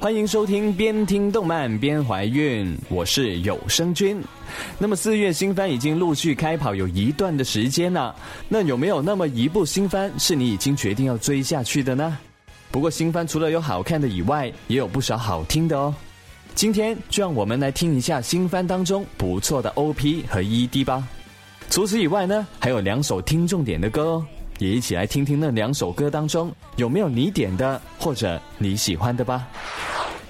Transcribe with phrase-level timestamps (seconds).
[0.00, 4.22] 欢迎收听边听动漫边怀孕，我是有声君。
[4.78, 8.14] 那么四月新番已经陆续开跑，有一段的时间了。
[8.48, 12.16] 那有没有那么一部新番是你已经决定要追下去的呢？
[12.70, 15.92] 不过新番除了有好看的以外，也有不少好听的哦。
[16.54, 21.02] 今天就让我们来听一下新番当中不错的 OP 和 ED 吧。
[21.68, 24.26] 除此以外呢，还有两首听重点的歌哦。
[24.58, 29.46] 也一起来听听那两首歌当中有没有你点的或者你喜欢的吧。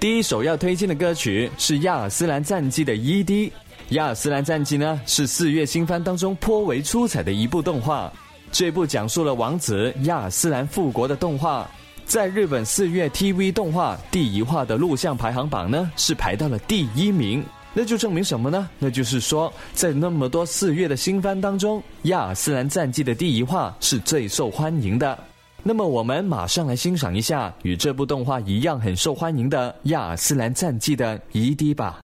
[0.00, 3.50] 第一首要推荐的歌曲是《亚尔斯兰战记》的 ED。
[3.90, 8.12] 《亚尔斯兰战记》呢是四月新番当中颇为出彩的一部动画，
[8.50, 11.68] 这部讲述了王子亚尔斯兰复国的动画，
[12.04, 17.44] 在日本四月 TV 动画第一话的录像排行榜呢是排到了第一名。
[17.78, 18.70] 那就证明什么呢？
[18.78, 25.18] 那就是说，在那么多四月的新番当中，《亚尔斯兰战记》的第一话是最受欢迎的。
[25.62, 32.00] 那么，我们马上来欣赏一下与这部动画一样很受欢迎的《亚尔斯兰战记》的 ED 吧。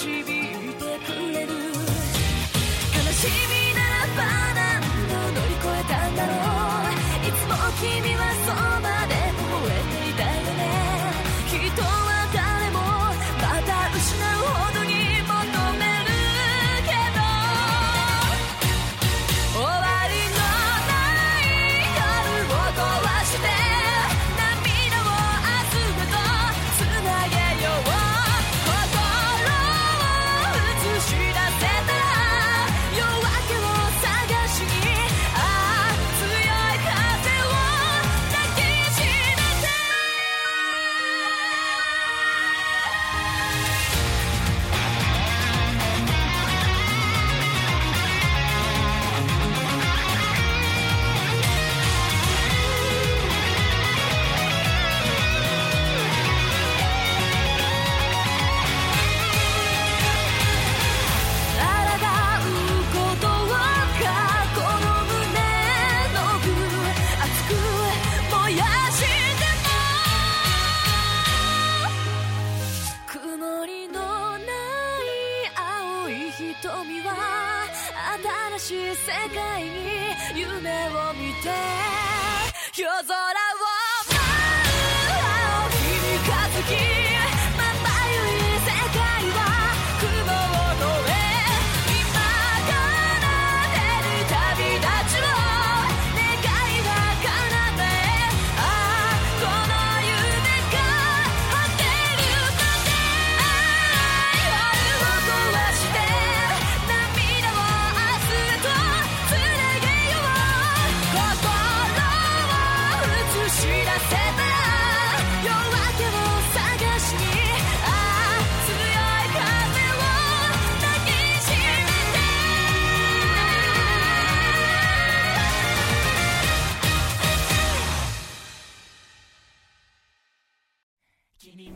[0.00, 0.35] tribute.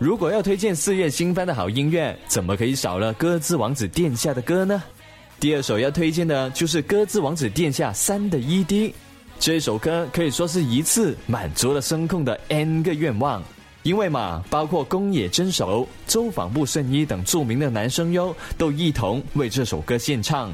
[0.00, 4.82] 如果要推荐四月新番的好音乐，怎么可以少了鸽子王子殿下的歌呢？
[5.38, 8.94] 第二首要推荐的就是《鸽子王子殿下三》的 ED，
[9.38, 13.43] 这首歌可以说是一次满足了声控的 N 个愿望，
[13.82, 20.50] 因为嘛，包括宫野真守、周访部圣一等著名的男声优都一同为这首歌献唱，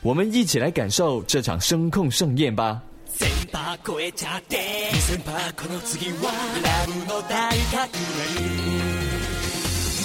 [0.00, 2.80] 我们一起来感受这场声控盛宴吧。
[3.08, 4.56] 先輩超えちゃって
[4.98, 6.32] 先輩この次は
[6.62, 8.18] ラブの大革命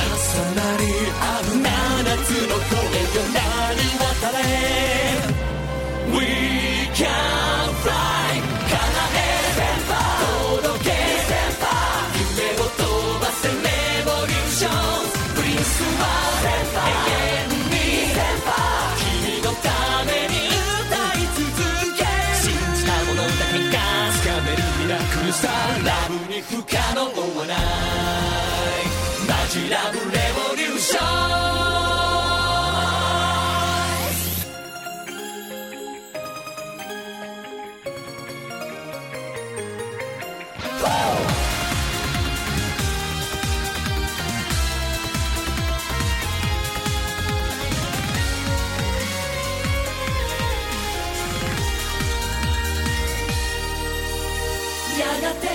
[55.21, 55.53] やってる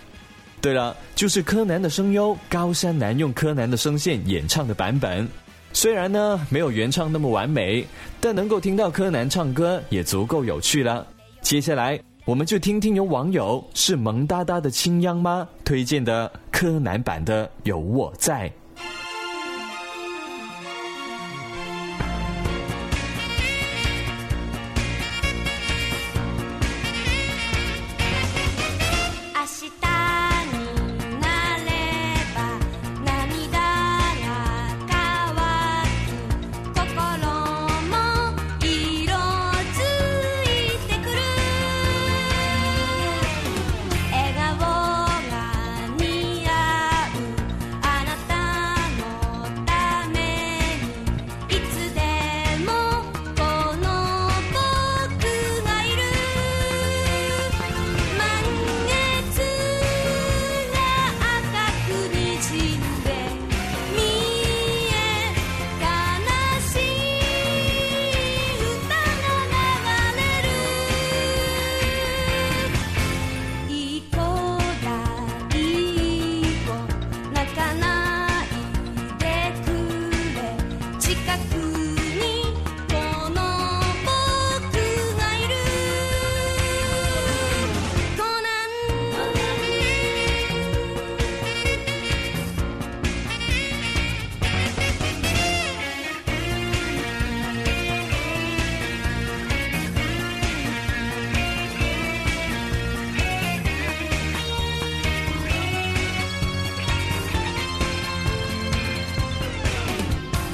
[0.60, 5.26] 对了，就是柯南的声优高山南用柯南的声线演唱的版本。
[5.72, 7.84] 虽然呢没有原唱那么完美，
[8.20, 11.06] 但能够听到柯南唱歌也足够有趣了。
[11.40, 18.48] 接下来，我们就听听有网友是萌哒哒的青央妈推荐的柯南版的《有我在》。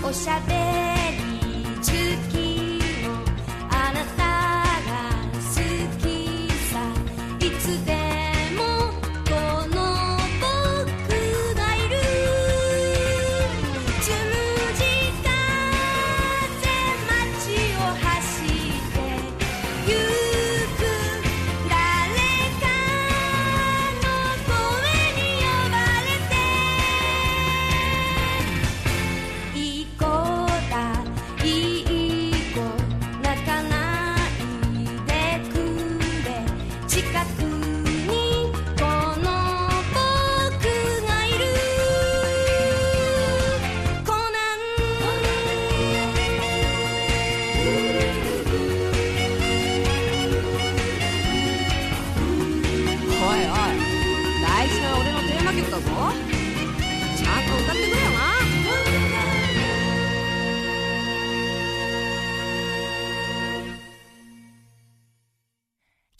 [0.09, 0.88] o saber.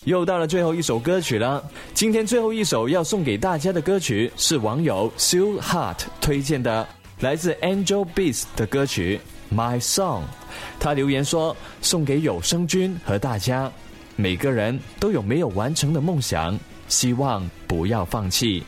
[0.05, 1.63] 又到了最后一首歌曲了。
[1.93, 6.87] 今天最后一首要送给大家的歌曲是网友 Sue Hart 推荐的，
[7.21, 9.21] 来自 Angel Beats 的歌曲
[9.53, 10.23] My Song。
[10.79, 13.71] 他留言说：“送给有声君和大家，
[14.15, 16.57] 每个人都有没有完成的梦想，
[16.89, 18.63] 希望不要放弃。”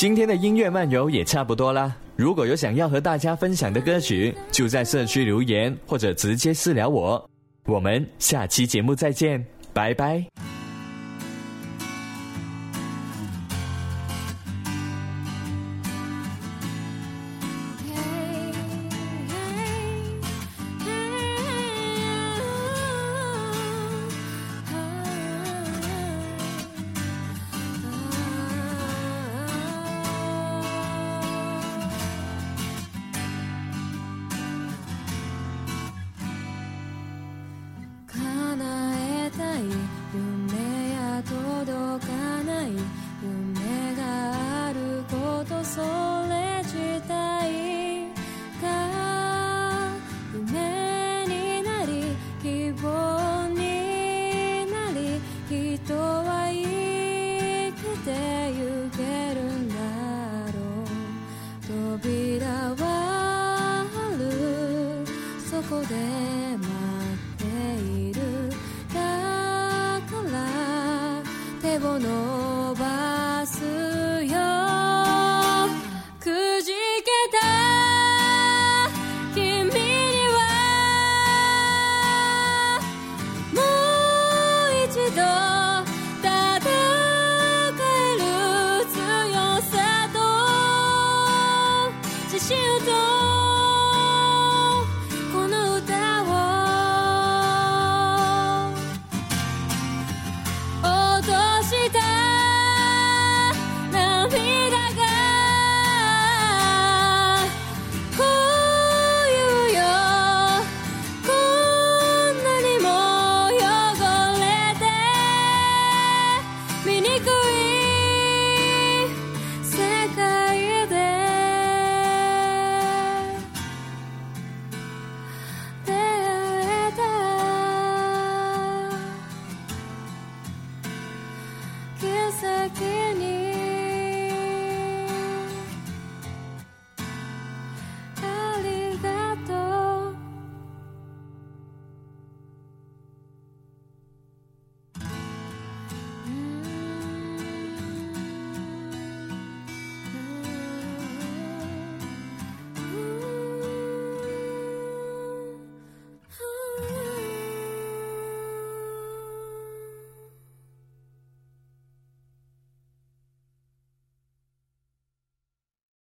[0.01, 1.93] 今天的音乐漫游也差不多啦。
[2.15, 7.29] 如果有想要和大家分享的歌曲，就在社区留言或者直接私聊我。
[7.65, 10.48] 我们下期节目再见，拜拜。